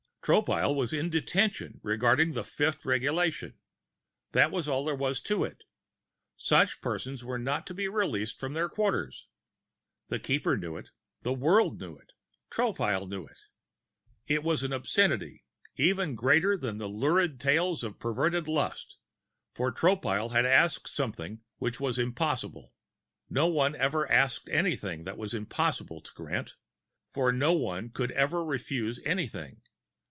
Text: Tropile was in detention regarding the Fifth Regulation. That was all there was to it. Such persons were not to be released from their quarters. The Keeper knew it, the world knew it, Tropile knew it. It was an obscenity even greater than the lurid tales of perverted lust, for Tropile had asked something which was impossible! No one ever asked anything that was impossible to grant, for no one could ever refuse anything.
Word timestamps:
Tropile 0.23 0.75
was 0.75 0.93
in 0.93 1.09
detention 1.09 1.79
regarding 1.81 2.33
the 2.33 2.43
Fifth 2.43 2.85
Regulation. 2.85 3.55
That 4.33 4.51
was 4.51 4.67
all 4.67 4.85
there 4.85 4.93
was 4.93 5.19
to 5.21 5.43
it. 5.43 5.63
Such 6.35 6.79
persons 6.79 7.23
were 7.25 7.39
not 7.39 7.65
to 7.67 7.73
be 7.73 7.87
released 7.87 8.39
from 8.39 8.53
their 8.53 8.69
quarters. 8.69 9.25
The 10.09 10.19
Keeper 10.19 10.55
knew 10.57 10.77
it, 10.77 10.91
the 11.23 11.33
world 11.33 11.79
knew 11.79 11.95
it, 11.97 12.11
Tropile 12.51 13.09
knew 13.09 13.25
it. 13.25 13.39
It 14.27 14.43
was 14.43 14.63
an 14.63 14.71
obscenity 14.71 15.43
even 15.75 16.13
greater 16.13 16.55
than 16.55 16.77
the 16.77 16.87
lurid 16.87 17.39
tales 17.39 17.81
of 17.83 17.97
perverted 17.99 18.47
lust, 18.47 18.97
for 19.55 19.71
Tropile 19.71 20.33
had 20.33 20.45
asked 20.45 20.87
something 20.87 21.41
which 21.57 21.79
was 21.79 21.97
impossible! 21.97 22.75
No 23.27 23.47
one 23.47 23.75
ever 23.75 24.09
asked 24.11 24.49
anything 24.49 25.03
that 25.05 25.17
was 25.17 25.33
impossible 25.33 25.99
to 25.99 26.13
grant, 26.13 26.53
for 27.11 27.31
no 27.31 27.53
one 27.53 27.89
could 27.89 28.11
ever 28.11 28.45
refuse 28.45 29.01
anything. 29.03 29.63